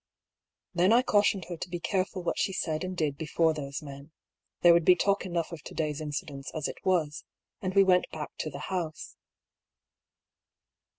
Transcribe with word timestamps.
"Then 0.73 0.91
I 0.91 1.03
cautioned 1.03 1.45
her 1.45 1.57
to 1.57 1.69
be 1.69 1.79
careful 1.79 2.23
what 2.23 2.39
she 2.39 2.53
said 2.53 2.83
and 2.83 2.97
did 2.97 3.17
before 3.19 3.53
those 3.53 3.83
men— 3.83 4.11
there 4.61 4.73
would 4.73 4.83
be 4.83 4.95
talk 4.95 5.27
enough 5.27 5.51
of 5.51 5.61
to 5.61 5.75
day's 5.75 6.01
incidents 6.01 6.49
as 6.55 6.67
it 6.67 6.83
was,— 6.83 7.23
and 7.61 7.75
we 7.75 7.83
went 7.83 8.09
back 8.09 8.31
to 8.39 8.49
the 8.49 8.57
house. 8.73 9.15